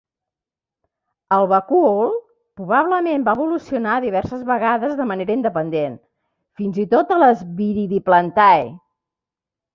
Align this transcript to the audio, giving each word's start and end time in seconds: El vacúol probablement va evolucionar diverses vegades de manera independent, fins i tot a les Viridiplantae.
El 1.35 1.43
vacúol 1.51 2.15
probablement 2.61 3.25
va 3.27 3.35
evolucionar 3.39 3.99
diverses 4.07 4.41
vegades 4.53 4.97
de 5.03 5.07
manera 5.13 5.37
independent, 5.41 6.01
fins 6.63 6.83
i 6.87 6.89
tot 6.97 7.15
a 7.19 7.21
les 7.27 7.47
Viridiplantae. 7.63 8.59